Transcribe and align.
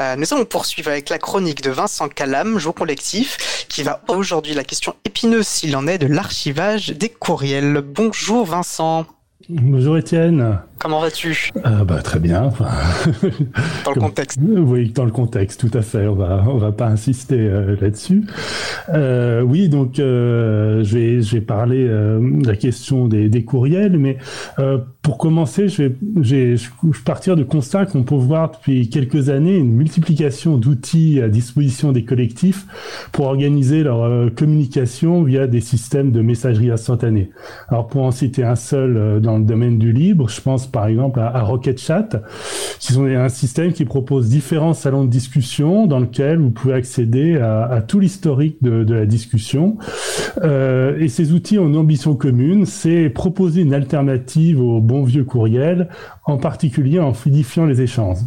Euh, 0.00 0.16
nous 0.16 0.24
allons 0.32 0.46
poursuivre 0.46 0.90
avec 0.90 1.10
la 1.10 1.18
chronique 1.18 1.62
de 1.62 1.70
Vincent 1.70 2.08
Calam, 2.08 2.58
Jour 2.58 2.74
collectif, 2.74 3.66
qui 3.68 3.82
va 3.82 4.00
aujourd'hui 4.08 4.54
la 4.54 4.64
question 4.64 4.94
épineuse 5.04 5.46
s'il 5.46 5.76
en 5.76 5.86
est 5.86 5.98
de 5.98 6.06
l'archivage 6.06 6.88
des 6.88 7.10
courriels. 7.10 7.82
Bonjour 7.84 8.46
Vincent. 8.46 9.04
Bonjour 9.50 9.98
Étienne. 9.98 10.58
Comment 10.80 11.00
vas-tu 11.00 11.50
euh, 11.66 11.84
bah, 11.84 12.00
Très 12.00 12.18
bien. 12.18 12.50
dans 13.84 13.92
le 13.92 14.00
contexte. 14.00 14.38
Oui, 14.70 14.92
dans 14.94 15.04
le 15.04 15.10
contexte, 15.10 15.60
tout 15.60 15.76
à 15.76 15.82
fait. 15.82 16.06
On 16.06 16.14
va, 16.14 16.42
on 16.48 16.56
va 16.56 16.72
pas 16.72 16.86
insister 16.86 17.38
euh, 17.38 17.76
là-dessus. 17.78 18.24
Euh, 18.88 19.42
oui, 19.42 19.68
donc 19.68 19.96
je, 19.96 20.80
vais, 20.82 21.20
je 21.20 21.34
vais 21.34 21.40
parler 21.42 21.86
de 21.86 22.46
la 22.46 22.56
question 22.56 23.08
des, 23.08 23.28
des 23.28 23.44
courriels, 23.44 23.98
mais 23.98 24.16
pour 25.02 25.18
commencer, 25.18 25.68
je 25.68 25.82
vais, 25.82 25.96
je 26.22 26.34
vais 26.36 26.56
partir 27.04 27.36
du 27.36 27.44
constat 27.44 27.84
qu'on 27.84 28.02
peut 28.02 28.14
voir 28.14 28.52
depuis 28.52 28.88
quelques 28.88 29.28
années 29.28 29.56
une 29.56 29.72
multiplication 29.72 30.56
d'outils 30.56 31.20
à 31.20 31.28
disposition 31.28 31.92
des 31.92 32.04
collectifs 32.04 32.66
pour 33.12 33.26
organiser 33.26 33.82
leur 33.82 34.32
communication 34.34 35.22
via 35.24 35.46
des 35.46 35.60
systèmes 35.60 36.10
de 36.10 36.22
messagerie 36.22 36.70
instantanée. 36.70 37.30
Alors 37.68 37.86
pour 37.86 38.02
en 38.02 38.10
citer 38.10 38.44
un 38.44 38.56
seul 38.56 39.20
dans 39.20 39.38
le 39.38 39.44
domaine 39.44 39.78
du 39.78 39.92
libre, 39.92 40.28
je 40.28 40.40
pense 40.40 40.69
par 40.70 40.86
exemple 40.86 41.20
à, 41.20 41.42
Rocket 41.42 41.78
Chat, 41.78 42.22
qui 42.78 42.92
sont 42.92 43.04
un 43.04 43.28
système 43.28 43.72
qui 43.72 43.84
propose 43.84 44.28
différents 44.28 44.74
salons 44.74 45.04
de 45.04 45.10
discussion 45.10 45.86
dans 45.86 45.98
lequel 45.98 46.38
vous 46.38 46.50
pouvez 46.50 46.74
accéder 46.74 47.36
à, 47.36 47.82
tout 47.86 48.00
l'historique 48.00 48.62
de, 48.62 48.94
la 48.94 49.06
discussion. 49.06 49.78
Euh, 50.42 50.98
et 50.98 51.08
ces 51.08 51.32
outils 51.32 51.58
ont 51.58 51.66
une 51.66 51.76
ambition 51.76 52.14
commune, 52.14 52.66
c'est 52.66 53.10
proposer 53.10 53.62
une 53.62 53.74
alternative 53.74 54.60
au 54.60 54.80
bon 54.80 55.04
vieux 55.04 55.24
courriel, 55.24 55.88
en 56.24 56.38
particulier 56.38 57.00
en 57.00 57.12
fluidifiant 57.12 57.66
les 57.66 57.80
échanges. 57.80 58.18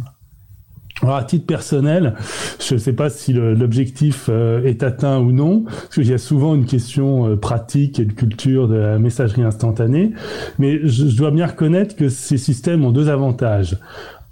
Alors, 1.02 1.16
à 1.16 1.24
titre 1.24 1.46
personnel, 1.46 2.14
je 2.60 2.74
ne 2.74 2.78
sais 2.78 2.92
pas 2.92 3.10
si 3.10 3.32
l'objectif 3.32 4.26
euh, 4.28 4.62
est 4.62 4.82
atteint 4.84 5.18
ou 5.18 5.32
non, 5.32 5.64
parce 5.64 5.94
qu'il 5.94 6.08
y 6.08 6.14
a 6.14 6.18
souvent 6.18 6.54
une 6.54 6.66
question 6.66 7.28
euh, 7.28 7.36
pratique 7.36 7.98
et 7.98 8.04
de 8.04 8.12
culture 8.12 8.68
de 8.68 8.76
la 8.76 8.98
messagerie 8.98 9.42
instantanée, 9.42 10.12
mais 10.58 10.86
je, 10.86 11.16
dois 11.16 11.32
bien 11.32 11.46
reconnaître 11.46 11.96
que 11.96 12.08
ces 12.08 12.38
systèmes 12.38 12.84
ont 12.84 12.92
deux 12.92 13.08
avantages. 13.08 13.76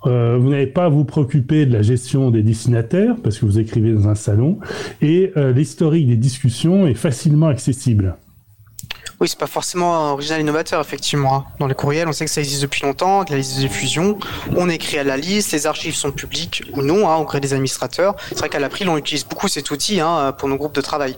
Euh, 0.06 0.38
vous 0.40 0.50
n'avez 0.50 0.68
pas 0.68 0.84
à 0.84 0.88
vous 0.88 1.04
préoccuper 1.04 1.66
de 1.66 1.72
la 1.72 1.82
gestion 1.82 2.30
des 2.30 2.42
destinataires, 2.42 3.16
parce 3.22 3.38
que 3.38 3.44
vous 3.44 3.58
écrivez 3.58 3.92
dans 3.92 4.08
un 4.08 4.14
salon, 4.14 4.58
et 5.00 5.32
l'historique 5.36 6.08
des 6.08 6.16
discussions 6.16 6.86
est 6.86 6.94
facilement 6.94 7.48
accessible. 7.48 8.16
Oui, 9.22 9.28
c'est 9.28 9.38
pas 9.38 9.46
forcément 9.46 10.14
original 10.14 10.40
innovateur, 10.40 10.80
effectivement. 10.80 11.36
Hein. 11.36 11.44
Dans 11.60 11.68
les 11.68 11.76
courriels, 11.76 12.08
on 12.08 12.12
sait 12.12 12.24
que 12.24 12.30
ça 12.32 12.40
existe 12.40 12.60
depuis 12.60 12.82
longtemps, 12.82 13.24
que 13.24 13.30
la 13.30 13.36
liste 13.36 13.54
de 13.54 13.60
diffusion, 13.60 14.18
on 14.56 14.68
écrit 14.68 14.98
à 14.98 15.04
la 15.04 15.16
liste, 15.16 15.52
les 15.52 15.68
archives 15.68 15.94
sont 15.94 16.10
publiques 16.10 16.64
ou 16.72 16.82
non, 16.82 17.08
hein, 17.08 17.24
crée 17.24 17.38
des 17.38 17.52
administrateurs. 17.52 18.16
C'est 18.30 18.38
vrai 18.40 18.48
qu'à 18.48 18.58
l'April, 18.58 18.88
on 18.88 18.96
utilise 18.96 19.24
beaucoup 19.24 19.46
cet 19.46 19.70
outil 19.70 20.00
hein, 20.00 20.34
pour 20.36 20.48
nos 20.48 20.56
groupes 20.56 20.74
de 20.74 20.80
travail. 20.80 21.16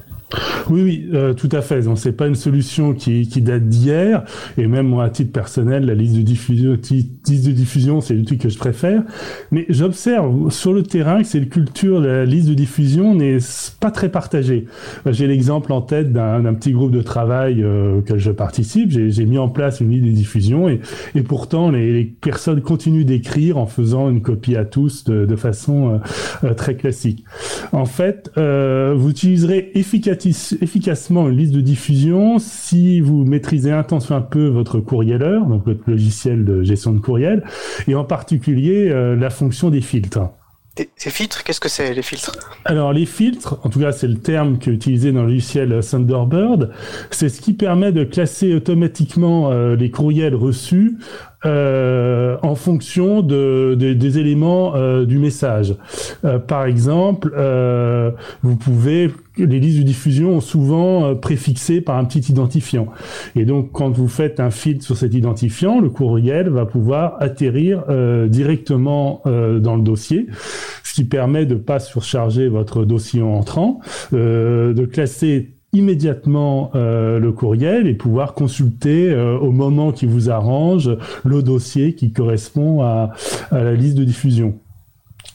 Oui, 0.71 0.83
oui, 0.83 1.09
euh, 1.13 1.35
tout 1.35 1.49
à 1.53 1.61
fait. 1.61 1.83
Donc 1.83 1.99
c'est 1.99 2.13
pas 2.13 2.27
une 2.27 2.35
solution 2.35 2.95
qui, 2.95 3.29
qui 3.29 3.43
date 3.43 3.69
d'hier. 3.69 4.25
Et 4.57 4.67
même 4.67 4.89
moi, 4.89 5.05
à 5.05 5.11
titre 5.11 5.33
personnel, 5.33 5.87
la 5.87 5.95
liste 5.95 6.17
de 6.17 6.23
diffusion, 6.23 6.73
liste 6.73 7.47
de 7.47 7.53
diffusion, 7.53 8.01
c'est 8.01 8.15
l'outil 8.15 8.39
que 8.39 8.49
je 8.49 8.59
préfère. 8.59 9.03
Mais 9.51 9.67
j'observe 9.69 10.51
sur 10.51 10.73
le 10.73 10.83
terrain 10.83 11.23
que 11.23 11.29
cette 11.29 11.49
culture 11.49 12.01
de 12.01 12.07
la 12.07 12.25
liste 12.25 12.49
de 12.49 12.55
diffusion 12.55 13.15
n'est 13.15 13.39
pas 13.81 13.91
très 13.91 14.09
partagée. 14.09 14.67
J'ai 15.07 15.27
l'exemple 15.27 15.73
en 15.73 15.83
tête 15.83 16.13
d'un 16.13 16.55
petit 16.55 16.73
groupe 16.73 16.91
de 16.91 17.03
travail 17.03 17.63
euh, 17.63 17.94
auquel 17.95 18.19
je 18.19 18.31
participe. 18.31 18.91
J'ai 18.91 19.27
mis 19.27 19.39
en 19.39 19.49
place 19.49 19.81
une 19.81 19.91
liste 19.91 20.05
de 20.05 20.11
diffusion 20.11 20.69
et, 20.69 20.81
et 21.15 21.23
pourtant 21.23 21.71
les, 21.71 21.93
les 21.93 22.05
personnes 22.05 22.61
continuent 22.61 23.05
d'écrire 23.05 23.59
en 23.59 23.67
faisant 23.67 24.11
une 24.11 24.23
copie 24.23 24.57
à 24.57 24.65
tous 24.65 25.05
de, 25.05 25.27
de 25.27 25.37
façon 25.37 26.01
euh, 26.45 26.49
euh 26.49 26.55
très 26.55 26.77
classique. 26.77 27.25
En 27.73 27.85
fait, 27.85 28.31
euh, 28.39 28.95
vous 28.97 29.11
utiliserez 29.11 29.73
efficacement 29.75 31.29
une 31.29 31.37
liste 31.37 31.55
de 31.55 31.61
diffusion 31.61 32.39
si 32.39 33.01
vous 33.01 33.25
maîtrisez 33.25 33.73
un 33.73 33.83
temps 33.83 34.01
soit 34.01 34.17
un 34.17 34.21
peu 34.21 34.47
votre 34.47 34.81
courrieleur, 34.81 35.47
donc 35.47 35.65
votre 35.67 35.89
logiciel 35.89 36.45
de 36.45 36.63
gestion 36.63 36.93
de 36.93 37.01
courriel, 37.01 37.45
et 37.89 37.95
en 37.95 38.05
particulier 38.05 38.89
euh, 38.91 39.17
la 39.17 39.31
fonction 39.31 39.71
des 39.71 39.81
filtres. 39.81 40.31
Ces 40.97 41.11
filtres, 41.11 41.45
qu'est-ce 41.45 41.61
que 41.61 41.69
c'est 41.69 41.95
les 41.95 42.03
filtres? 42.03 42.33
Alors 42.65 42.93
les 42.93 43.07
filtres, 43.07 43.61
en 43.63 43.69
tout 43.69 43.79
cas 43.79 43.93
c'est 43.93 44.09
le 44.09 44.19
terme 44.19 44.59
qui 44.59 44.71
est 44.71 44.73
utilisé 44.73 45.13
dans 45.13 45.21
le 45.23 45.29
logiciel 45.29 45.79
Thunderbird, 45.89 46.71
c'est 47.13 47.29
ce 47.29 47.41
qui 47.41 47.53
permet 47.53 47.93
de 47.93 48.03
classer 48.03 48.55
automatiquement 48.55 49.53
euh, 49.53 49.77
les 49.77 49.93
courriels 49.93 50.35
reçus 50.35 50.99
euh, 51.45 52.37
en 52.43 52.57
fonction 52.57 53.23
de, 53.23 53.77
des 53.79 54.19
éléments 54.19 54.75
euh, 54.75 55.05
du 55.05 55.19
message. 55.19 55.77
Par 56.49 56.65
exemple, 56.65 57.33
vous 58.43 58.57
pouvez 58.57 59.13
les 59.37 59.59
listes 59.59 59.79
de 59.79 59.85
diffusion 59.85 60.37
ont 60.37 60.41
souvent 60.41 61.15
préfixé 61.17 61.81
par 61.81 61.97
un 61.97 62.05
petit 62.05 62.31
identifiant. 62.31 62.89
Et 63.37 63.45
donc, 63.45 63.71
quand 63.73 63.91
vous 63.91 64.09
faites 64.09 64.41
un 64.41 64.51
filtre 64.51 64.85
sur 64.85 64.97
cet 64.97 65.15
identifiant, 65.15 65.81
le 65.81 65.91
courriel 65.91 66.49
va 66.49 66.67
pouvoir 66.67 67.17
atterrir 67.21 67.85
directement 68.29 69.23
dans 69.25 69.77
le 69.77 69.83
dossier, 69.83 70.27
ce 70.83 70.95
qui 70.95 71.05
permet 71.05 71.47
de 71.47 71.57
pas 71.57 71.81
surcharger 71.81 72.49
votre 72.49 72.85
dossier 72.85 73.23
entrant, 73.23 73.81
de 74.13 74.89
classer 74.91 75.55
immédiatement 75.75 76.71
euh, 76.75 77.19
le 77.19 77.33
courriel 77.33 77.87
et 77.87 77.95
pouvoir 77.95 78.35
consulter 78.35 79.11
euh, 79.11 79.37
au 79.37 79.51
moment 79.51 79.93
qui 79.93 80.07
vous 80.07 80.31
arrange 80.31 80.97
le 81.25 81.43
dossier 81.43 81.95
qui 81.95 82.13
correspond 82.13 82.83
à 82.83 83.11
la 83.51 83.75
liste 83.75 83.97
de 83.97 84.05
diffusion 84.05 84.59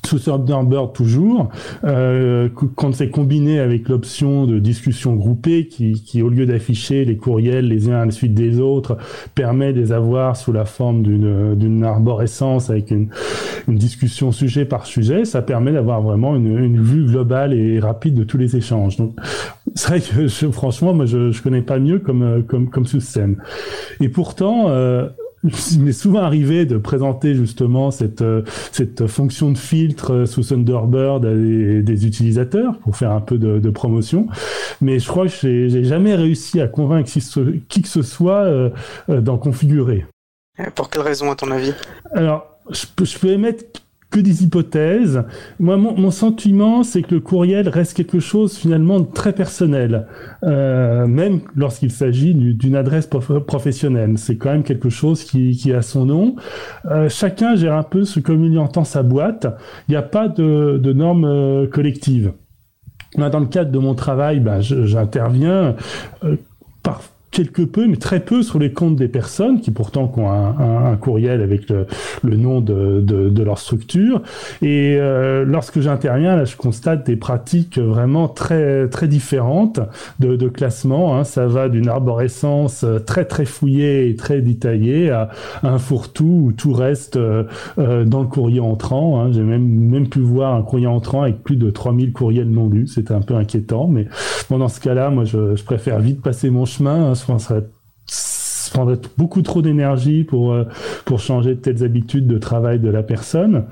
sous 0.09 0.17
Thunderbird 0.19 0.93
toujours, 0.93 1.49
euh, 1.83 2.49
quand 2.75 2.93
c'est 2.95 3.09
combiné 3.09 3.59
avec 3.59 3.87
l'option 3.89 4.47
de 4.47 4.57
discussion 4.57 5.15
groupée 5.15 5.67
qui, 5.67 5.93
qui 5.93 6.23
au 6.23 6.29
lieu 6.29 6.47
d'afficher 6.47 7.05
les 7.05 7.15
courriels 7.15 7.67
les 7.67 7.89
uns 7.89 8.01
à 8.01 8.05
la 8.05 8.11
suite 8.11 8.33
des 8.33 8.59
autres, 8.59 8.97
permet 9.35 9.71
de 9.71 9.79
les 9.79 9.91
avoir 9.91 10.35
sous 10.35 10.51
la 10.51 10.65
forme 10.65 11.03
d'une, 11.03 11.55
d'une 11.55 11.83
arborescence 11.83 12.69
avec 12.69 12.91
une, 12.91 13.09
discussion 13.67 14.31
sujet 14.31 14.65
par 14.65 14.87
sujet, 14.87 15.25
ça 15.25 15.43
permet 15.43 15.71
d'avoir 15.71 16.01
vraiment 16.01 16.35
une, 16.35 16.57
une 16.57 16.81
vue 16.81 17.05
globale 17.05 17.53
et 17.53 17.79
rapide 17.79 18.15
de 18.15 18.23
tous 18.23 18.39
les 18.39 18.55
échanges. 18.55 18.97
Donc, 18.97 19.15
c'est 19.75 19.89
vrai 19.89 20.01
que 20.01 20.27
je, 20.27 20.47
franchement, 20.47 20.93
moi, 20.93 21.05
je, 21.05 21.31
je 21.31 21.41
connais 21.43 21.61
pas 21.61 21.77
mieux 21.77 21.99
comme, 21.99 22.43
comme, 22.47 22.69
comme 22.69 22.87
système. 22.87 23.37
Et 24.01 24.09
pourtant, 24.09 24.69
euh, 24.69 25.07
il 25.71 25.81
m'est 25.81 25.93
souvent 25.93 26.19
arrivé 26.19 26.65
de 26.65 26.77
présenter 26.77 27.33
justement 27.33 27.91
cette, 27.91 28.21
euh, 28.21 28.43
cette 28.71 29.07
fonction 29.07 29.51
de 29.51 29.57
filtre 29.57 30.13
euh, 30.13 30.25
sous 30.25 30.43
Thunderbird 30.43 31.25
à 31.25 31.33
des, 31.33 32.05
utilisateurs 32.05 32.77
pour 32.79 32.95
faire 32.95 33.11
un 33.11 33.21
peu 33.21 33.37
de, 33.37 33.69
promotion. 33.69 34.27
Mais 34.81 34.99
je 34.99 35.07
crois 35.07 35.27
que 35.27 35.31
j'ai 35.31 35.83
jamais 35.83 36.15
réussi 36.15 36.59
à 36.59 36.67
convaincre 36.67 37.09
qui, 37.09 37.81
que 37.81 37.87
ce 37.87 38.01
soit 38.01 38.43
euh, 38.43 38.69
d'en 39.07 39.37
configurer. 39.37 40.05
Pour 40.75 40.89
quelle 40.89 41.03
raison, 41.03 41.31
à 41.31 41.35
ton 41.35 41.51
avis? 41.51 41.73
Alors, 42.13 42.59
je 42.69 42.85
peux, 42.95 43.05
je 43.05 43.17
peux 43.17 43.29
émettre 43.29 43.63
que 44.09 44.19
des 44.19 44.43
hypothèses. 44.43 45.23
Moi, 45.59 45.77
mon, 45.77 46.11
sentiment, 46.11 46.83
c'est 46.83 47.03
que 47.03 47.15
le 47.15 47.21
courriel 47.21 47.69
reste 47.69 47.95
quelque 47.95 48.19
chose 48.19 48.57
finalement 48.57 49.03
très 49.03 49.33
personnel, 49.33 50.07
euh, 50.43 51.05
même 51.05 51.41
lorsqu'il 51.55 51.91
s'agit 51.91 52.33
d'une 52.33 52.75
adresse 52.75 53.07
professionnelle. 53.47 54.17
C'est 54.17 54.37
quand 54.37 54.51
même 54.51 54.63
quelque 54.63 54.89
chose 54.89 55.23
qui, 55.23 55.73
a 55.73 55.81
son 55.81 56.05
nom. 56.05 56.35
Euh, 56.85 57.09
chacun 57.09 57.55
gère 57.55 57.75
un 57.75 57.83
peu 57.83 58.03
ce 58.03 58.19
comme 58.19 58.43
il 58.43 58.57
entend 58.57 58.83
sa 58.83 59.03
boîte. 59.03 59.45
Il 59.87 59.91
n'y 59.91 59.97
a 59.97 60.01
pas 60.01 60.27
de, 60.27 60.79
de 60.81 60.93
normes 60.93 61.25
euh, 61.25 61.67
collectives. 61.67 62.33
Dans 63.15 63.39
le 63.39 63.47
cadre 63.47 63.71
de 63.71 63.79
mon 63.79 63.95
travail, 63.95 64.39
ben, 64.39 64.61
j'interviens 64.61 65.75
par 66.83 67.01
quelque 67.31 67.61
peu, 67.61 67.87
mais 67.87 67.97
très 67.97 68.19
peu 68.19 68.41
sur 68.41 68.59
les 68.59 68.71
comptes 68.71 68.95
des 68.95 69.07
personnes 69.07 69.61
qui 69.61 69.71
pourtant 69.71 70.11
ont 70.17 70.29
un, 70.29 70.95
courriel 70.97 71.41
avec 71.41 71.69
le, 71.69 71.85
nom 72.35 72.59
de, 72.61 73.43
leur 73.43 73.59
structure. 73.59 74.21
Et 74.61 74.97
euh, 74.97 75.45
lorsque 75.45 75.79
j'interviens, 75.79 76.35
là, 76.35 76.45
je 76.45 76.55
constate 76.55 77.05
des 77.05 77.15
pratiques 77.15 77.77
vraiment 77.77 78.27
très 78.27 78.87
très 78.89 79.07
différentes 79.07 79.79
de, 80.19 80.49
classement. 80.49 81.15
Hein. 81.15 81.23
Ça 81.23 81.47
va 81.47 81.69
d'une 81.69 81.87
arborescence 81.87 82.85
très 83.05 83.25
très 83.25 83.45
fouillée 83.45 84.09
et 84.09 84.15
très 84.15 84.41
détaillée 84.41 85.11
à, 85.11 85.29
un 85.63 85.77
fourre-tout 85.77 86.41
où 86.45 86.51
tout 86.51 86.73
reste 86.73 87.17
euh, 87.17 87.43
euh, 87.77 88.05
dans 88.05 88.21
le 88.21 88.27
courrier 88.27 88.59
entrant. 88.59 89.21
Hein. 89.21 89.31
J'ai 89.31 89.43
même 89.43 89.67
même 89.67 90.09
pu 90.09 90.19
voir 90.19 90.55
un 90.55 90.63
courrier 90.63 90.87
entrant 90.87 91.21
avec 91.23 91.43
plus 91.43 91.55
de 91.55 91.69
3000 91.69 92.11
courriels 92.11 92.49
non 92.49 92.67
lus. 92.67 92.87
C'était 92.87 93.13
un 93.13 93.21
peu 93.21 93.35
inquiétant, 93.35 93.87
mais 93.87 94.07
bon, 94.49 94.57
dans 94.57 94.67
ce 94.67 94.79
cas-là, 94.79 95.09
moi, 95.09 95.25
je, 95.25 95.61
préfère 95.63 95.99
vite 95.99 96.21
passer 96.21 96.49
mon 96.49 96.65
chemin. 96.65 97.11
Hein 97.11 97.15
pense 97.25 97.51
ça 98.09 98.71
prendrait 98.71 98.99
beaucoup 99.17 99.41
trop 99.41 99.61
d'énergie 99.61 100.23
pour, 100.23 100.53
euh, 100.53 100.65
pour 101.05 101.19
changer 101.19 101.55
de 101.55 101.59
telles 101.59 101.83
habitudes 101.83 102.27
de 102.27 102.37
travail 102.37 102.79
de 102.79 102.89
la 102.89 103.03
personne. 103.03 103.65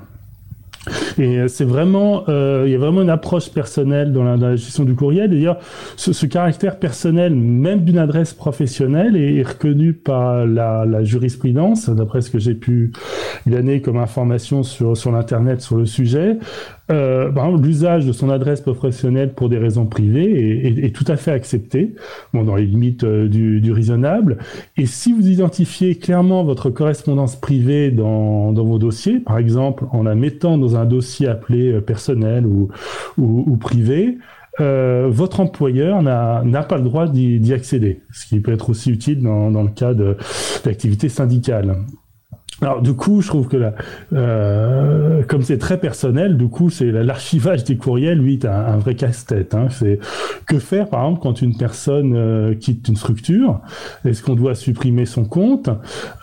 Et 1.18 1.38
euh, 1.38 1.48
c'est 1.48 1.64
vraiment, 1.64 2.24
euh, 2.28 2.64
il 2.66 2.72
y 2.72 2.74
a 2.74 2.78
vraiment 2.78 3.02
une 3.02 3.10
approche 3.10 3.50
personnelle 3.50 4.12
dans 4.12 4.24
la, 4.24 4.56
gestion 4.56 4.84
du 4.84 4.94
courriel. 4.94 5.30
D'ailleurs, 5.30 5.58
ce, 5.96 6.26
caractère 6.26 6.78
personnel, 6.78 7.34
même 7.34 7.84
d'une 7.84 7.98
adresse 7.98 8.32
professionnelle, 8.32 9.16
est, 9.16 9.42
reconnu 9.42 9.92
par 9.92 10.46
la, 10.46 10.84
la 10.84 11.04
jurisprudence, 11.04 11.88
d'après 11.90 12.20
ce 12.20 12.30
que 12.30 12.38
j'ai 12.38 12.54
pu 12.54 12.92
glaner 13.46 13.82
comme 13.82 13.98
information 13.98 14.62
sur, 14.62 14.96
sur 14.96 15.12
l'internet 15.12 15.60
sur 15.60 15.76
le 15.76 15.86
sujet. 15.86 16.38
Euh, 16.90 17.30
l'usage 17.60 18.06
de 18.06 18.12
son 18.12 18.30
adresse 18.30 18.60
professionnelle 18.60 19.34
pour 19.34 19.48
des 19.48 19.58
raisons 19.58 19.86
privées 19.86 20.84
est, 20.84 20.94
tout 20.94 21.04
à 21.08 21.16
fait 21.16 21.32
accepté, 21.32 21.94
bon, 22.32 22.44
dans 22.44 22.56
les 22.56 22.66
limites 22.66 23.04
euh, 23.04 23.28
du, 23.28 23.60
du, 23.60 23.72
raisonnable. 23.72 24.38
Et 24.76 24.86
si 24.86 25.12
vous 25.12 25.28
identifiez 25.28 25.96
clairement 25.96 26.44
votre 26.44 26.70
correspondance 26.70 27.36
privée 27.36 27.90
dans, 27.90 28.52
dans, 28.52 28.64
vos 28.64 28.78
dossiers, 28.78 29.20
par 29.20 29.38
exemple 29.38 29.84
en 29.92 30.02
la 30.02 30.14
mettant 30.14 30.58
dans 30.58 30.76
un 30.76 30.86
dossier 30.86 31.28
appelé 31.28 31.72
euh, 31.72 31.80
personnel 31.80 32.46
ou, 32.46 32.68
ou, 33.18 33.44
ou 33.46 33.56
privé, 33.56 34.18
euh, 34.60 35.08
votre 35.08 35.40
employeur 35.40 36.02
n'a 36.02 36.62
pas 36.62 36.76
le 36.76 36.82
droit 36.82 37.06
d'y 37.06 37.52
accéder, 37.52 38.00
ce 38.12 38.26
qui 38.26 38.40
peut 38.40 38.52
être 38.52 38.70
aussi 38.70 38.90
utile 38.90 39.22
dans, 39.22 39.50
dans 39.50 39.62
le 39.62 39.68
cas 39.68 39.94
d'activité 40.64 41.08
syndicale. 41.08 41.76
Alors 42.60 42.82
du 42.82 42.94
coup, 42.94 43.20
je 43.20 43.28
trouve 43.28 43.46
que 43.46 43.56
là, 43.56 43.74
euh, 44.12 45.22
comme 45.28 45.42
c'est 45.42 45.58
très 45.58 45.78
personnel, 45.78 46.36
du 46.36 46.48
coup, 46.48 46.70
c'est 46.70 46.90
l'archivage 46.90 47.62
des 47.64 47.76
courriels, 47.76 48.18
lui, 48.18 48.40
un, 48.44 48.48
un 48.48 48.76
vrai 48.78 48.94
casse-tête. 48.94 49.54
Hein. 49.54 49.68
C'est 49.70 50.00
que 50.46 50.58
faire, 50.58 50.88
par 50.88 51.04
exemple, 51.04 51.20
quand 51.22 51.40
une 51.40 51.56
personne 51.56 52.14
euh, 52.16 52.54
quitte 52.54 52.88
une 52.88 52.96
structure? 52.96 53.60
Est-ce 54.04 54.22
qu'on 54.22 54.34
doit 54.34 54.56
supprimer 54.56 55.06
son 55.06 55.24
compte? 55.24 55.70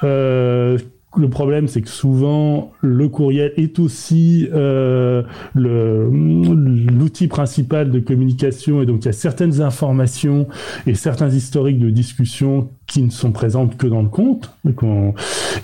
Euh, 0.04 0.78
le 1.18 1.30
problème, 1.30 1.70
c'est 1.70 1.82
que 1.82 1.88
souvent, 1.88 2.74
le 2.82 3.08
courriel 3.08 3.54
est 3.56 3.80
aussi 3.80 4.50
euh, 4.54 5.24
l'outil 5.56 7.28
principal 7.28 7.90
de 7.90 8.00
communication, 8.00 8.82
et 8.82 8.86
donc 8.86 9.04
il 9.04 9.06
y 9.06 9.10
a 9.10 9.14
certaines 9.14 9.62
informations 9.62 10.48
et 10.86 10.94
certains 10.94 11.30
historiques 11.30 11.80
de 11.80 11.90
discussion 11.90 12.68
qui 12.88 13.02
ne 13.02 13.10
sont 13.10 13.32
présentes 13.32 13.78
que 13.78 13.88
dans 13.88 14.02
le 14.02 14.10
compte. 14.10 14.56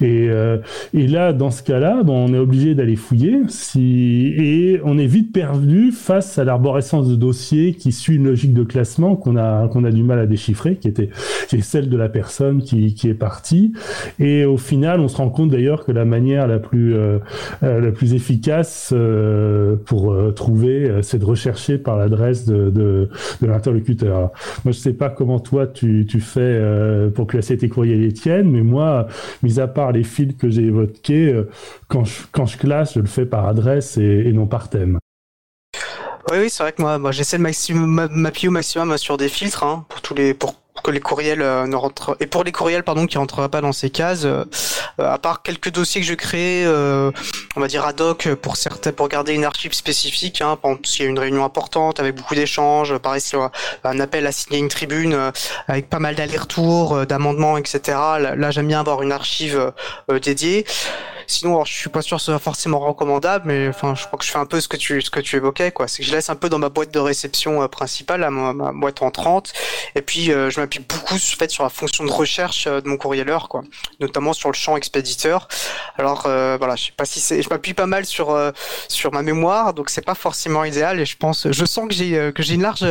Et, 0.01 0.27
euh, 0.29 0.57
et 0.93 1.07
là, 1.07 1.33
dans 1.33 1.51
ce 1.51 1.61
cas-là, 1.61 2.01
bon, 2.03 2.25
on 2.29 2.33
est 2.33 2.37
obligé 2.37 2.73
d'aller 2.73 2.95
fouiller 2.95 3.41
si, 3.47 4.33
et 4.37 4.81
on 4.83 4.97
est 4.97 5.05
vite 5.05 5.31
perdu 5.31 5.91
face 5.91 6.39
à 6.39 6.43
l'arborescence 6.43 7.07
de 7.07 7.15
dossiers 7.15 7.73
qui 7.73 7.91
suit 7.91 8.15
une 8.15 8.25
logique 8.25 8.53
de 8.53 8.63
classement 8.63 9.15
qu'on 9.15 9.37
a, 9.37 9.67
qu'on 9.67 9.83
a 9.83 9.91
du 9.91 10.03
mal 10.03 10.19
à 10.19 10.25
déchiffrer, 10.25 10.77
qui, 10.77 10.87
était, 10.87 11.09
qui 11.47 11.57
est 11.57 11.61
celle 11.61 11.89
de 11.89 11.97
la 11.97 12.09
personne 12.09 12.63
qui, 12.63 12.95
qui 12.95 13.07
est 13.07 13.13
partie. 13.13 13.73
Et 14.19 14.45
au 14.45 14.57
final, 14.57 14.99
on 14.99 15.07
se 15.07 15.17
rend 15.17 15.29
compte 15.29 15.51
d'ailleurs 15.51 15.85
que 15.85 15.91
la 15.91 16.05
manière 16.05 16.47
la 16.47 16.59
plus, 16.59 16.95
euh, 16.95 17.19
euh 17.63 17.81
la 17.81 17.91
plus 17.91 18.13
efficace 18.13 18.91
euh, 18.93 19.75
pour 19.85 20.11
euh, 20.11 20.31
trouver, 20.31 21.01
c'est 21.01 21.19
de 21.19 21.25
rechercher 21.25 21.77
par 21.77 21.97
l'adresse 21.97 22.45
de, 22.45 22.69
de, 22.69 23.09
de 23.41 23.47
l'interlocuteur. 23.47 24.31
Moi, 24.65 24.71
je 24.71 24.79
sais 24.79 24.93
pas 24.93 25.09
comment 25.09 25.39
toi 25.39 25.67
tu, 25.67 26.05
tu 26.07 26.19
fais 26.19 26.59
pour 27.11 27.27
classer 27.27 27.57
tes 27.57 27.69
courriels 27.69 28.03
et 28.03 28.13
tiennes, 28.13 28.49
mais 28.49 28.61
moi, 28.61 29.07
mis 29.43 29.59
à 29.59 29.67
part 29.67 29.91
les 29.91 30.03
fils 30.03 30.35
que 30.37 30.49
j'ai 30.49 30.63
évoqués, 30.63 31.33
euh, 31.33 31.49
quand 31.87 32.03
je, 32.03 32.21
quand 32.31 32.45
je 32.45 32.57
classe, 32.57 32.95
je 32.95 32.99
le 32.99 33.07
fais 33.07 33.25
par 33.25 33.47
adresse 33.47 33.97
et, 33.97 34.31
non 34.33 34.47
par 34.47 34.69
thème. 34.69 34.97
Oui, 36.31 36.37
oui, 36.39 36.49
c'est 36.49 36.63
vrai 36.63 36.71
que 36.71 36.81
moi, 36.81 36.97
moi 36.97 37.11
j'essaie 37.11 37.37
de 37.37 37.43
m'appuyer 37.43 38.47
au 38.47 38.51
maximum 38.51 38.97
sur 38.97 39.17
des 39.17 39.27
filtres 39.27 39.63
hein, 39.63 39.85
pour 39.89 40.01
tous 40.01 40.13
les 40.13 40.33
pour 40.33 40.60
que 40.81 40.91
les 40.91 40.99
courriels 40.99 41.41
euh, 41.41 41.67
ne 41.67 41.75
rentrent 41.75 42.17
et 42.19 42.27
pour 42.27 42.43
les 42.43 42.51
courriels 42.51 42.83
pardon 42.83 43.05
qui 43.05 43.17
pas 43.51 43.61
dans 43.61 43.71
ces 43.71 43.89
cases 43.89 44.25
euh, 44.25 44.43
à 44.97 45.17
part 45.17 45.41
quelques 45.41 45.71
dossiers 45.71 46.01
que 46.01 46.07
je 46.07 46.13
crée 46.13 46.63
euh, 46.65 47.11
on 47.55 47.59
va 47.59 47.67
dire 47.67 47.85
ad 47.85 48.01
hoc 48.01 48.29
pour 48.35 48.55
pour 48.95 49.07
garder 49.09 49.33
une 49.33 49.45
archive 49.45 49.73
spécifique 49.73 50.41
hein, 50.41 50.57
s'il 50.83 51.05
y 51.05 51.07
a 51.07 51.11
une 51.11 51.19
réunion 51.19 51.43
importante 51.43 51.99
avec 51.99 52.15
beaucoup 52.15 52.35
d'échanges 52.35 52.97
pareil 52.97 53.21
si 53.21 53.35
un 53.83 53.99
appel 53.99 54.27
à 54.27 54.31
signer 54.31 54.59
une 54.59 54.69
tribune 54.69 55.31
avec 55.67 55.89
pas 55.89 55.99
mal 55.99 56.15
d'allers-retours 56.15 57.05
d'amendements 57.05 57.57
etc 57.57 57.97
là 58.19 58.51
j'aime 58.51 58.67
bien 58.67 58.79
avoir 58.79 59.01
une 59.01 59.11
archive 59.11 59.71
dédiée 60.21 60.65
Sinon, 61.31 61.51
alors, 61.51 61.65
je 61.65 61.73
suis 61.73 61.89
pas 61.89 62.01
sûr 62.01 62.17
que 62.17 62.23
ce 62.23 62.31
soit 62.33 62.39
forcément 62.39 62.79
recommandable, 62.79 63.45
mais 63.47 63.69
enfin, 63.69 63.95
je 63.95 64.05
crois 64.05 64.19
que 64.19 64.25
je 64.25 64.31
fais 64.31 64.37
un 64.37 64.45
peu 64.45 64.59
ce 64.59 64.67
que 64.67 64.75
tu, 64.75 65.01
ce 65.01 65.09
que 65.09 65.21
tu 65.21 65.37
évoquais, 65.37 65.71
quoi. 65.71 65.87
C'est 65.87 66.03
que 66.03 66.09
je 66.09 66.13
laisse 66.13 66.29
un 66.29 66.35
peu 66.35 66.49
dans 66.49 66.59
ma 66.59 66.67
boîte 66.67 66.91
de 66.91 66.99
réception 66.99 67.63
euh, 67.63 67.69
principale, 67.69 68.29
ma, 68.29 68.73
boîte 68.73 69.01
en 69.01 69.11
30, 69.11 69.53
et 69.95 70.01
puis 70.01 70.33
euh, 70.33 70.49
je 70.49 70.59
m'appuie 70.59 70.81
beaucoup 70.81 71.17
fait, 71.17 71.49
sur 71.49 71.63
la 71.63 71.69
fonction 71.69 72.03
de 72.03 72.11
recherche 72.11 72.67
euh, 72.67 72.81
de 72.81 72.89
mon 72.89 72.97
courrieleur, 72.97 73.47
quoi. 73.47 73.63
Notamment 74.01 74.33
sur 74.33 74.49
le 74.49 74.55
champ 74.55 74.75
expéditeur. 74.75 75.47
Alors 75.97 76.23
voilà, 76.23 76.75
je 76.75 76.87
sais 76.87 76.91
pas 76.91 77.05
si 77.05 77.21
c'est, 77.21 77.41
je 77.41 77.49
m'appuie 77.49 77.73
pas 77.73 77.85
mal 77.85 78.05
sur 78.05 78.37
sur 78.89 79.13
ma 79.13 79.21
mémoire, 79.21 79.73
donc 79.73 79.89
c'est 79.89 80.05
pas 80.05 80.15
forcément 80.15 80.65
idéal, 80.65 80.99
et 80.99 81.05
je 81.05 81.15
pense, 81.15 81.49
je 81.49 81.65
sens 81.65 81.87
que 81.87 81.93
j'ai 81.93 82.31
que 82.35 82.43
j'ai 82.43 82.55
une 82.55 82.63
large 82.63 82.85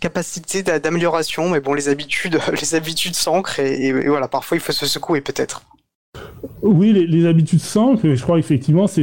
capacité 0.00 0.62
d'amélioration, 0.62 1.48
mais 1.48 1.60
bon, 1.60 1.72
les 1.72 1.88
habitudes, 1.88 2.38
les 2.60 2.74
habitudes 2.74 3.16
s'ancrent, 3.16 3.60
et 3.60 3.92
voilà, 4.06 4.28
parfois 4.28 4.58
il 4.58 4.60
faut 4.60 4.72
se 4.72 4.86
secouer 4.86 5.22
peut-être. 5.22 5.62
Oui, 6.62 6.92
les, 6.92 7.08
les, 7.08 7.26
habitudes 7.26 7.58
simples, 7.58 8.14
je 8.14 8.22
crois 8.22 8.38
effectivement 8.38 8.86
c'est 8.86 9.02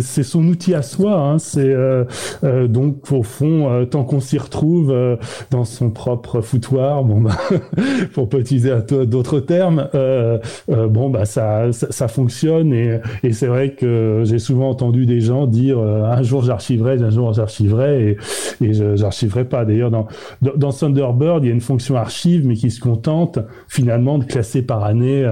son 0.00 0.44
outil 0.48 0.74
à 0.74 0.82
soi. 0.82 1.14
Hein, 1.14 1.38
c'est 1.38 1.60
euh, 1.60 2.04
euh, 2.42 2.66
donc 2.66 3.12
au 3.12 3.22
fond 3.22 3.70
euh, 3.70 3.84
tant 3.84 4.02
qu'on 4.02 4.18
s'y 4.18 4.36
retrouve 4.36 4.90
euh, 4.90 5.14
dans 5.52 5.64
son 5.64 5.90
propre 5.90 6.40
foutoir, 6.40 7.04
bon 7.04 7.20
bah 7.20 7.36
pour 8.14 8.28
pas 8.28 8.38
utiliser 8.38 8.74
d'autres 8.90 9.38
termes, 9.38 9.88
euh, 9.94 10.38
bon 10.68 11.08
bah 11.08 11.24
ça, 11.24 11.70
ça, 11.70 11.86
ça 11.90 12.08
fonctionne 12.08 12.72
et 12.72 12.98
et 13.22 13.32
c'est 13.32 13.46
vrai 13.46 13.74
que 13.74 14.22
j'ai 14.24 14.40
souvent 14.40 14.68
entendu 14.68 15.06
des 15.06 15.20
gens 15.20 15.46
dire 15.46 15.78
un 15.78 16.22
jour 16.22 16.42
j'archiverai, 16.42 17.00
un 17.00 17.10
jour 17.10 17.32
j'archiverai 17.32 18.10
et 18.10 18.16
et 18.60 18.72
j'archiverai 18.96 19.44
pas. 19.44 19.64
D'ailleurs 19.64 19.92
dans 19.92 20.08
dans 20.42 20.72
Thunderbird 20.72 21.44
il 21.44 21.46
y 21.46 21.50
a 21.50 21.54
une 21.54 21.60
fonction 21.60 21.94
archive 21.94 22.44
mais 22.44 22.54
qui 22.54 22.72
se 22.72 22.80
contente 22.80 23.38
finalement 23.68 24.18
de 24.18 24.24
classer 24.24 24.62
par 24.62 24.82
année 24.82 25.22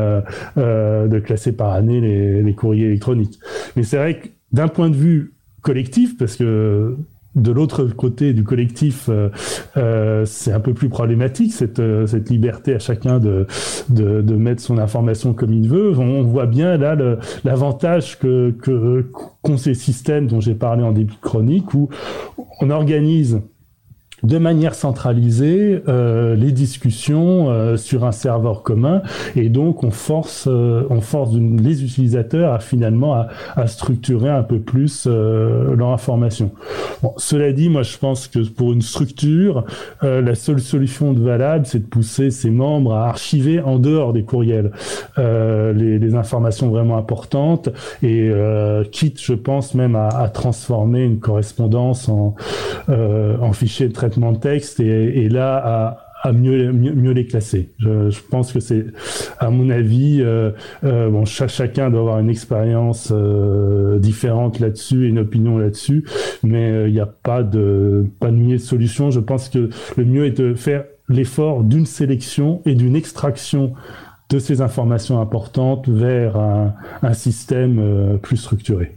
de 0.56 1.18
classer 1.18 1.55
par 1.56 1.72
année 1.72 2.00
les, 2.42 2.54
courriers 2.54 2.86
électroniques. 2.86 3.38
Mais 3.76 3.82
c'est 3.82 3.96
vrai 3.96 4.18
que 4.20 4.28
d'un 4.52 4.68
point 4.68 4.90
de 4.90 4.96
vue 4.96 5.34
collectif, 5.62 6.16
parce 6.16 6.36
que 6.36 6.96
de 7.36 7.52
l'autre 7.52 7.84
côté 7.84 8.32
du 8.32 8.42
collectif, 8.42 9.08
euh, 9.08 9.28
euh, 9.76 10.24
c'est 10.24 10.52
un 10.52 10.60
peu 10.60 10.72
plus 10.72 10.88
problématique 10.88 11.52
cette, 11.52 11.78
euh, 11.78 12.06
liberté 12.30 12.74
à 12.74 12.78
chacun 12.78 13.20
de, 13.20 13.46
mettre 14.34 14.62
son 14.62 14.78
information 14.78 15.34
comme 15.34 15.52
il 15.52 15.68
veut. 15.68 15.92
On, 15.98 16.22
voit 16.22 16.46
bien 16.46 16.76
là 16.76 16.96
l'avantage 17.44 18.18
que 18.18 18.54
qu'ont 19.42 19.56
ces 19.56 19.74
systèmes 19.74 20.26
dont 20.26 20.40
j'ai 20.40 20.54
parlé 20.54 20.82
en 20.82 20.92
début 20.92 21.14
chronique 21.20 21.74
où 21.74 21.88
on 22.60 22.70
organise 22.70 23.40
de 24.22 24.38
manière 24.38 24.74
centralisée 24.74 25.82
euh, 25.88 26.34
les 26.36 26.52
discussions 26.52 27.50
euh, 27.50 27.76
sur 27.76 28.04
un 28.04 28.12
serveur 28.12 28.62
commun 28.62 29.02
et 29.34 29.48
donc 29.48 29.84
on 29.84 29.90
force 29.90 30.46
euh, 30.48 30.84
on 30.90 31.00
force 31.00 31.34
les 31.34 31.84
utilisateurs 31.84 32.54
à 32.54 32.58
finalement 32.58 33.14
à, 33.14 33.28
à 33.56 33.66
structurer 33.66 34.30
un 34.30 34.42
peu 34.42 34.58
plus 34.58 35.06
euh, 35.06 35.74
leur 35.76 35.90
information. 35.90 36.50
Bon, 37.02 37.12
cela 37.18 37.52
dit, 37.52 37.68
moi 37.68 37.82
je 37.82 37.98
pense 37.98 38.26
que 38.26 38.38
pour 38.48 38.72
une 38.72 38.82
structure, 38.82 39.64
euh, 40.02 40.22
la 40.22 40.34
seule 40.34 40.60
solution 40.60 41.12
de 41.12 41.20
valable, 41.20 41.66
c'est 41.66 41.80
de 41.80 41.86
pousser 41.86 42.30
ses 42.30 42.50
membres 42.50 42.94
à 42.94 43.08
archiver 43.08 43.60
en 43.60 43.78
dehors 43.78 44.12
des 44.12 44.22
courriels 44.22 44.70
les, 45.16 45.98
les, 45.98 46.14
informations 46.14 46.70
vraiment 46.70 46.96
importantes 46.96 47.68
et 48.02 48.30
quitte, 48.92 49.20
je 49.20 49.34
pense 49.34 49.74
même 49.74 49.96
à, 49.96 50.08
à 50.08 50.28
transformer 50.28 51.02
une 51.04 51.18
correspondance 51.18 52.08
en, 52.08 52.34
en 52.88 53.52
fichier 53.52 53.88
de 53.88 53.92
de 54.08 54.38
texte 54.38 54.80
et, 54.80 55.28
là 55.28 55.98
à, 56.22 56.32
mieux, 56.32 56.72
mieux, 56.72 57.12
les 57.12 57.26
classer. 57.26 57.70
Je, 57.78 58.20
pense 58.30 58.52
que 58.52 58.58
c'est, 58.58 58.86
à 59.38 59.50
mon 59.50 59.70
avis, 59.70 60.20
euh, 60.20 60.50
euh, 60.82 61.08
bon, 61.08 61.24
chacun 61.24 61.90
doit 61.90 62.00
avoir 62.00 62.18
une 62.18 62.30
expérience 62.30 63.12
euh, 63.12 63.98
différente 63.98 64.58
là-dessus 64.58 65.04
et 65.04 65.08
une 65.08 65.20
opinion 65.20 65.58
là-dessus, 65.58 66.04
mais 66.42 66.88
il 66.88 66.92
n'y 66.92 67.00
a 67.00 67.06
pas 67.06 67.42
de 67.42 68.06
pas 68.18 68.30
de 68.30 68.36
mieux 68.36 68.56
de 68.56 68.62
solution. 68.62 69.10
Je 69.10 69.20
pense 69.20 69.48
que 69.48 69.70
le 69.96 70.04
mieux 70.04 70.26
est 70.26 70.38
de 70.38 70.54
faire 70.54 70.84
l'effort 71.08 71.62
d'une 71.62 71.86
sélection 71.86 72.60
et 72.64 72.74
d'une 72.74 72.96
extraction 72.96 73.74
de 74.28 74.40
ces 74.40 74.60
informations 74.60 75.20
importantes 75.20 75.88
vers 75.88 76.36
un 76.36 77.12
système 77.12 78.18
plus 78.20 78.38
structuré. 78.38 78.96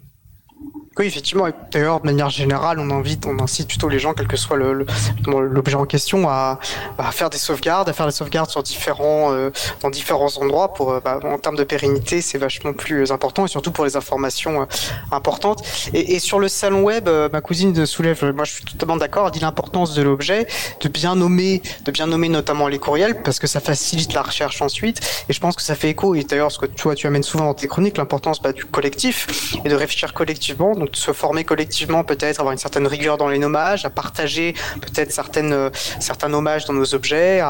Oui, 1.00 1.06
effectivement. 1.06 1.48
D'ailleurs, 1.72 2.02
de 2.02 2.06
manière 2.06 2.30
générale, 2.30 2.78
on 2.78 2.90
invite, 2.90 3.26
on 3.26 3.40
incite 3.40 3.70
plutôt 3.70 3.88
les 3.88 4.00
gens, 4.00 4.14
quel 4.14 4.28
que 4.28 4.36
soit 4.36 4.58
l'objet 4.58 5.76
en 5.76 5.86
question, 5.86 6.28
à, 6.28 6.60
à, 6.98 7.12
faire 7.12 7.30
des 7.30 7.38
sauvegardes, 7.38 7.88
à 7.88 7.94
faire 7.94 8.06
des 8.06 8.12
sauvegardes 8.12 8.50
sur 8.50 8.62
différents, 8.64 9.32
euh, 9.32 9.50
dans 9.82 9.90
différents 9.90 10.36
endroits. 10.40 10.74
Pour, 10.74 10.92
euh, 10.92 11.00
bah, 11.00 11.22
en 11.24 11.38
termes 11.38 11.56
de 11.56 11.64
pérennité, 11.64 12.20
c'est 12.20 12.38
vachement 12.38 12.74
plus 12.74 13.14
important 13.14 13.46
et 13.46 13.48
surtout 13.48 13.72
pour 13.72 13.86
les 13.86 13.96
informations 13.96 14.64
euh, 14.64 14.66
importantes. 15.14 15.64
Et, 15.94 16.16
et, 16.16 16.20
sur 16.20 16.38
le 16.38 16.50
salon 16.50 16.82
web, 16.82 17.08
ma 17.32 17.40
cousine 17.40 17.86
soulève, 17.86 18.34
moi 18.36 18.44
je 18.44 18.52
suis 18.52 18.66
totalement 18.66 18.98
d'accord, 18.98 19.28
elle 19.28 19.32
dit 19.32 19.40
l'importance 19.40 19.94
de 19.94 20.02
l'objet, 20.02 20.48
de 20.82 20.90
bien 20.90 21.16
nommer, 21.16 21.62
de 21.86 21.92
bien 21.92 22.08
nommer 22.08 22.28
notamment 22.28 22.68
les 22.68 22.78
courriels 22.78 23.24
parce 23.24 23.40
que 23.40 23.48
ça 23.48 23.62
facilite 23.62 24.12
la 24.12 24.22
recherche 24.22 24.62
ensuite. 24.62 25.00
Et 25.30 25.34
je 25.34 25.40
pense 25.40 25.56
que 25.56 25.62
ça 25.62 25.76
fait 25.76 25.92
écho. 25.92 26.14
Et 26.16 26.26
d'ailleurs, 26.26 26.52
ce 26.52 26.60
que 26.60 26.66
toi 26.66 26.94
tu 26.94 27.08
amènes 27.08 27.24
souvent 27.24 27.46
dans 27.46 27.54
tes 27.54 27.70
chroniques, 27.70 27.98
l'importance 27.98 28.42
bah, 28.42 28.52
du 28.52 28.66
collectif 28.66 29.56
et 29.64 29.70
de 29.70 29.76
réfléchir 29.76 30.14
collectivement. 30.14 30.74
Se 30.96 31.12
former 31.12 31.44
collectivement, 31.44 32.04
peut-être 32.04 32.40
avoir 32.40 32.54
une 32.54 32.60
certaine 32.60 32.88
rigueur 32.88 33.18
dans 33.18 33.28
les 33.28 33.40
nommages, 33.40 33.86
à 33.86 33.90
partager 33.90 34.54
peut-être 34.82 35.12
certaines 35.12 35.70
certains 36.00 36.30
nommages 36.30 36.66
dans 36.66 36.74
nos 36.74 36.96
objets. 36.96 37.42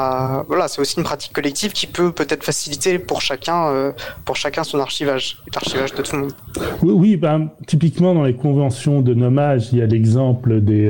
Voilà, 0.48 0.68
c'est 0.68 0.82
aussi 0.82 0.98
une 0.98 1.04
pratique 1.04 1.34
collective 1.34 1.72
qui 1.72 1.88
peut 1.88 2.12
peut-être 2.12 2.44
faciliter 2.44 3.00
pour 3.00 3.22
chacun 3.22 3.94
pour 4.26 4.36
chacun 4.36 4.64
son 4.64 4.80
archivage, 4.80 5.40
l'archivage 5.54 5.94
de 5.94 6.02
tout 6.02 6.16
le 6.16 6.22
monde. 6.22 6.34
Oui, 6.82 7.18
ben, 7.18 7.50
typiquement 7.68 8.14
dans 8.14 8.24
les 8.24 8.36
conventions 8.36 9.02
de 9.02 9.14
nommage, 9.14 9.70
il 9.72 9.80
y 9.80 9.82
a 9.82 9.86
l'exemple 9.86 10.62
des 10.62 10.90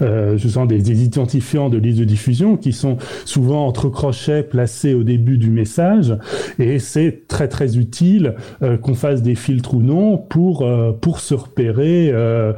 je 0.00 0.48
sens 0.48 0.68
des, 0.68 1.04
identifiants 1.04 1.68
de 1.68 1.78
liste 1.78 1.98
de 1.98 2.04
diffusion 2.04 2.56
qui 2.56 2.72
sont 2.72 2.96
souvent 3.24 3.66
entre 3.66 3.88
crochets 3.88 4.42
placés 4.42 4.94
au 4.94 5.02
début 5.02 5.38
du 5.38 5.50
message 5.50 6.16
et 6.58 6.78
c'est 6.78 7.26
très 7.28 7.48
très 7.48 7.76
utile 7.76 8.34
euh, 8.62 8.76
qu'on 8.76 8.94
fasse 8.94 9.22
des 9.22 9.34
filtres 9.34 9.74
ou 9.74 9.82
non 9.82 10.18
pour 10.18 10.62
euh, 10.62 10.92
pour 10.92 11.20
se 11.20 11.34
repérer 11.34 11.61
euh, 11.70 12.52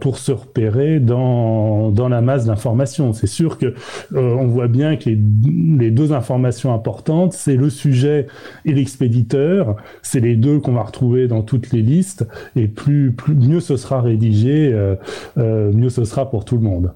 pour 0.00 0.18
se 0.18 0.32
repérer 0.32 1.00
dans 1.00 1.90
dans 1.90 2.08
la 2.08 2.20
masse 2.20 2.46
d'informations. 2.46 3.12
C'est 3.12 3.26
sûr 3.26 3.58
que 3.58 3.74
on 4.14 4.46
voit 4.46 4.68
bien 4.68 4.96
que 4.96 5.10
les, 5.10 5.18
les 5.78 5.90
deux 5.90 6.12
informations 6.12 6.74
importantes, 6.74 7.32
c'est 7.32 7.56
le 7.56 7.70
sujet 7.70 8.26
et 8.64 8.72
l'expéditeur. 8.72 9.76
C'est 10.02 10.20
les 10.20 10.36
deux 10.36 10.60
qu'on 10.60 10.72
va 10.72 10.82
retrouver 10.82 11.28
dans 11.28 11.42
toutes 11.42 11.72
les 11.72 11.82
listes 11.82 12.26
et 12.54 12.68
plus 12.68 13.12
plus 13.12 13.34
mieux 13.34 13.60
ce 13.60 13.76
sera 13.76 14.00
rédigé, 14.00 14.74
mieux 15.36 15.90
ce 15.90 16.04
sera 16.04 16.30
pour 16.30 16.44
tout 16.44 16.56
le 16.56 16.62
monde. 16.62 16.92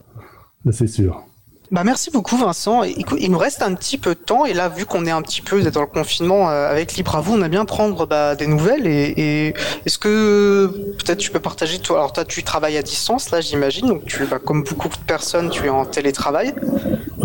C'est 0.71 0.87
sûr. 0.87 1.30
Bah 1.71 1.85
merci 1.85 2.11
beaucoup 2.11 2.37
Vincent. 2.37 2.83
Écoute, 2.83 3.19
il 3.21 3.31
nous 3.31 3.39
reste 3.39 3.62
un 3.62 3.75
petit 3.75 3.97
peu 3.97 4.17
de 4.17 4.21
temps 4.21 4.45
et 4.45 4.55
là 4.55 4.69
vu 4.69 4.87
qu'on 4.87 5.07
est 5.07 5.11
un 5.12 5.23
petit 5.23 5.41
peu 5.41 5.62
dans 5.62 5.83
le 5.83 5.87
confinement 5.87 6.50
euh, 6.50 6.69
avec 6.69 6.95
Libre 6.95 7.15
à 7.15 7.21
vous, 7.21 7.35
on 7.35 7.43
a 7.43 7.49
bien 7.49 7.65
prendre 7.65 8.07
bah, 8.07 8.35
des 8.35 8.49
nouvelles 8.49 8.89
et, 8.89 9.15
et 9.17 9.55
est-ce 9.87 9.97
que 9.97 10.67
peut-être 10.99 11.19
tu 11.19 11.31
peux 11.31 11.39
partager 11.39 11.79
toi 11.79 11.99
alors 11.99 12.12
toi 12.12 12.25
tu 12.25 12.43
travailles 12.43 12.77
à 12.77 12.83
distance 12.83 13.31
là 13.31 13.41
j'imagine 13.41 13.87
donc 13.87 14.05
tu 14.05 14.25
bah, 14.27 14.41
comme 14.45 14.65
beaucoup 14.65 14.89
de 14.89 14.97
personnes 15.07 15.49
tu 15.50 15.65
es 15.67 15.69
en 15.69 15.85
télétravail. 15.85 16.55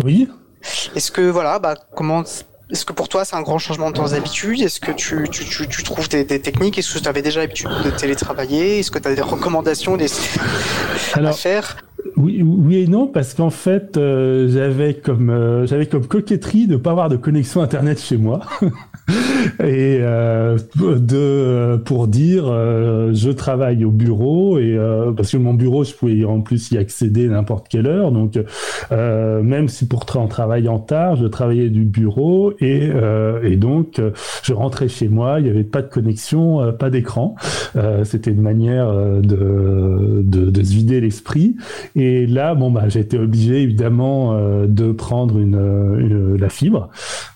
Oui. 0.04 0.28
Est-ce 0.94 1.10
que 1.10 1.22
voilà 1.22 1.58
bah 1.58 1.74
comment 1.96 2.22
est-ce 2.70 2.84
que 2.84 2.92
pour 2.92 3.08
toi 3.08 3.24
c'est 3.24 3.34
un 3.34 3.42
grand 3.42 3.58
changement 3.58 3.90
de 3.90 4.00
tes 4.00 4.14
habitudes 4.14 4.60
Est-ce 4.60 4.78
que 4.78 4.92
tu, 4.92 5.28
tu, 5.28 5.44
tu, 5.44 5.66
tu 5.66 5.82
trouves 5.82 6.08
des, 6.08 6.22
des, 6.22 6.40
techniques? 6.40 6.78
Est-ce 6.78 6.94
que 6.94 6.98
tu 7.00 7.08
avais 7.08 7.22
déjà 7.22 7.40
l'habitude 7.40 7.70
de 7.84 7.90
télétravailler? 7.90 8.78
Est-ce 8.78 8.92
que 8.92 8.98
tu 9.00 9.08
as 9.08 9.14
des 9.14 9.22
recommandations 9.22 9.96
des... 9.96 10.06
à 11.14 11.32
faire? 11.32 11.76
Oui, 12.16 12.76
et 12.76 12.86
non, 12.86 13.06
parce 13.06 13.34
qu'en 13.34 13.50
fait, 13.50 13.96
euh, 13.96 14.48
j'avais 14.48 14.94
comme 14.94 15.28
euh, 15.28 15.66
j'avais 15.66 15.86
comme 15.86 16.06
coquetterie 16.06 16.66
de 16.66 16.76
pas 16.76 16.92
avoir 16.92 17.08
de 17.08 17.16
connexion 17.16 17.60
internet 17.60 18.00
chez 18.00 18.16
moi. 18.16 18.40
et 19.60 19.98
euh, 20.00 20.58
de 20.78 21.76
pour 21.84 22.08
dire 22.08 22.44
euh, 22.48 23.12
je 23.12 23.30
travaille 23.30 23.84
au 23.84 23.90
bureau 23.90 24.58
et 24.58 24.76
euh, 24.76 25.12
parce 25.12 25.32
que 25.32 25.36
mon 25.36 25.54
bureau 25.54 25.84
je 25.84 25.94
pouvais 25.94 26.24
en 26.24 26.40
plus 26.40 26.70
y 26.72 26.78
accéder 26.78 27.28
n'importe 27.28 27.68
quelle 27.68 27.86
heure. 27.86 28.12
Donc 28.12 28.38
même 28.90 29.68
si 29.68 29.86
pour 29.86 30.06
en 30.14 30.28
travaillant 30.28 30.78
tard 30.78 31.16
je 31.16 31.26
travaillais 31.26 31.70
du 31.70 31.84
bureau 31.84 32.52
et 32.60 32.90
et 33.42 33.56
donc 33.56 34.00
je 34.42 34.52
rentrais 34.52 34.88
chez 34.88 35.08
moi 35.08 35.40
il 35.40 35.44
n'y 35.44 35.50
avait 35.50 35.64
pas 35.64 35.82
de 35.82 35.88
connexion 35.88 36.72
pas 36.78 36.90
d'écran. 36.90 37.34
C'était 38.04 38.30
une 38.30 38.40
manière 38.40 38.92
de, 38.92 40.22
de, 40.22 40.50
de 40.50 40.62
se 40.62 40.70
vider 40.72 41.00
l'esprit. 41.00 41.56
Et 41.94 42.26
là 42.26 42.54
bon 42.54 42.70
bah 42.70 42.84
été 42.94 43.18
obligé 43.18 43.62
évidemment 43.62 44.38
de 44.66 44.92
prendre 44.92 45.38
une, 45.38 45.56
une 45.98 46.36
la 46.36 46.48
fibre. 46.48 46.88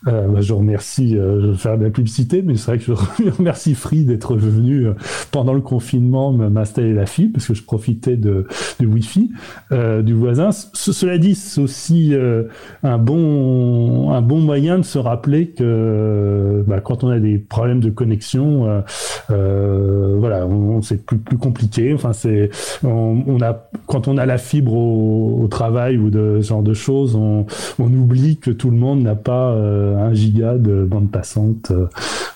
Bah, 0.05 0.41
je 0.41 0.53
remercie 0.53 1.17
faire 1.57 1.79
de 1.79 1.85
la 1.85 1.91
publicité, 2.01 2.41
mais 2.43 2.57
c'est 2.57 2.67
vrai 2.67 2.79
que 2.79 2.85
je 2.85 3.31
remercie 3.39 3.75
Free 3.75 4.05
d'être 4.05 4.35
venu 4.35 4.87
euh, 4.87 4.95
pendant 5.33 5.53
le 5.53 5.61
confinement 5.61 6.33
m'installer 6.33 6.95
la 6.95 7.05
fibre 7.05 7.35
parce 7.35 7.47
que 7.47 7.55
je 7.55 7.63
profitais 7.63 8.17
de, 8.17 8.47
de 8.81 8.87
Wi-Fi 8.87 9.31
euh, 9.71 10.01
du 10.01 10.15
voisin. 10.15 10.51
cela 10.51 11.19
dit, 11.19 11.35
c'est 11.35 11.61
aussi 11.61 12.15
euh, 12.15 12.45
un 12.83 12.97
bon 12.97 14.13
un 14.13 14.23
bon 14.23 14.39
moyen 14.39 14.79
de 14.79 14.85
se 14.85 14.99
rappeler 14.99 15.49
que 15.49 16.65
bah, 16.67 16.81
quand 16.81 17.05
on 17.05 17.09
a 17.09 17.19
des 17.19 17.39
problèmes 17.39 17.81
de 17.81 17.91
connexion, 17.91 18.83
voilà, 19.29 20.49
c'est 20.83 21.05
plus 21.05 21.39
compliqué. 21.39 21.93
Enfin, 21.93 22.13
c'est 22.13 22.51
on, 22.83 23.41
a 23.43 23.69
quand 23.87 24.09
on 24.09 24.17
a 24.17 24.25
la 24.25 24.39
fibre 24.39 24.75
au, 24.75 25.49
travail 25.51 25.99
ou 25.99 26.11
de 26.11 26.39
ce 26.41 26.49
genre 26.49 26.63
de 26.63 26.75
choses, 26.75 27.15
on, 27.15 27.47
oublie 27.79 28.39
que 28.39 28.51
tout 28.51 28.71
le 28.71 28.77
monde 28.77 29.03
n'a 29.03 29.17
pas 29.17 29.53
un 29.53 30.15
giga 30.15 30.57
de 30.57 30.85
bande 30.85 31.11
passante 31.11 31.73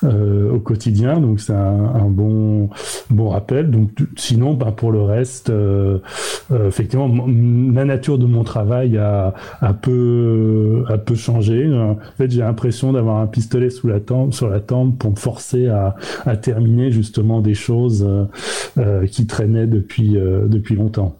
au 0.02 0.58
quotidien. 0.58 1.20
Donc 1.20 1.40
c'est 1.40 1.52
un, 1.52 2.08
bon 2.08 2.68
bon 3.10 3.28
rappel. 3.28 3.70
Donc 3.70 3.90
sinon, 4.16 4.54
ben, 4.54 4.72
pour 4.72 4.92
le 4.92 5.02
reste, 5.02 5.50
euh, 5.50 5.98
euh, 6.52 6.68
effectivement, 6.68 7.08
la 7.08 7.84
nature 7.84 8.18
de 8.18 8.26
mon 8.26 8.44
travail 8.44 8.98
a, 8.98 9.34
a 9.60 9.72
peu 9.72 10.84
a 10.88 10.98
peu 10.98 11.14
changé. 11.14 11.72
En 11.72 11.96
fait, 12.16 12.30
j'ai 12.30 12.40
l'impression 12.40 12.92
d'avoir 12.92 13.18
un 13.18 13.26
pistolet 13.26 13.70
sous 13.70 13.88
la 13.88 14.00
tempe, 14.00 14.34
sur 14.34 14.48
la 14.48 14.60
tempe 14.60 14.98
pour 14.98 15.10
me 15.10 15.16
forcer 15.16 15.68
à, 15.68 15.96
à 16.26 16.36
terminer 16.36 16.90
justement 16.90 17.40
des 17.40 17.54
choses 17.54 18.06
qui 19.10 19.26
traînaient 19.26 19.66
depuis 19.66 20.14
depuis 20.14 20.74
longtemps. 20.74 21.16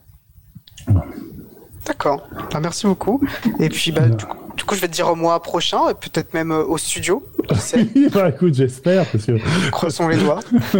D'accord. 1.87 2.27
Ben, 2.53 2.61
merci 2.61 2.87
beaucoup. 2.87 3.21
Et 3.61 3.69
puis, 3.69 3.93
bah, 3.93 4.09
du 4.09 4.25
coup, 4.25 4.39
je 4.75 4.81
vais 4.81 4.89
te 4.89 4.93
dire 4.93 5.09
au 5.09 5.15
mois 5.15 5.41
prochain, 5.43 5.89
et 5.91 5.95
peut-être 5.95 6.35
même 6.35 6.51
euh, 6.51 6.65
au 6.65 6.79
studio. 6.79 7.27
bah, 8.13 8.29
écoute, 8.29 8.55
j'espère. 8.55 9.07
Parce 9.07 9.25
que... 9.25 9.33
Croisons 9.71 10.09
les 10.09 10.17
doigts. 10.17 10.41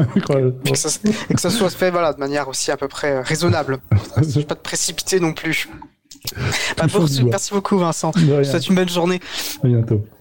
et, 0.65 0.71
que 0.71 0.79
ça, 0.79 0.89
et, 1.31 1.35
que 1.35 1.41
ça, 1.41 1.51
soit 1.51 1.71
fait 1.71 1.91
voilà, 1.91 2.13
de 2.13 2.19
manière 2.19 2.49
aussi 2.49 2.71
à 2.71 2.77
peu 2.77 2.89
près 2.89 3.13
euh, 3.13 3.23
raisonnable. 3.23 3.79
Je 4.17 4.39
ne 4.39 4.45
pas 4.45 4.55
te 4.55 4.63
précipiter 4.63 5.21
non 5.21 5.33
plus. 5.33 5.69
Bah, 6.77 6.87
merci 7.25 7.53
beaucoup, 7.53 7.79
Vincent. 7.79 8.13
Je 8.17 8.25
te 8.25 8.43
souhaite 8.45 8.69
une 8.69 8.75
bonne 8.75 8.89
journée. 8.89 9.21
À 9.63 9.67
bientôt. 9.67 10.05